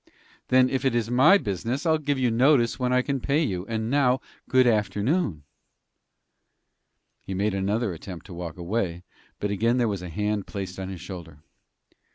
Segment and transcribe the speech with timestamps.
[0.47, 3.67] "Then, if it is my business, I'll give you notice when I can pay you.
[3.67, 5.43] And now, good afternoon."
[7.21, 9.03] He made another attempt to walk away,
[9.39, 11.43] but again there was a hand placed upon his shoulder.